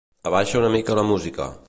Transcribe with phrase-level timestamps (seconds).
[0.29, 1.51] Abaixa una mica la música.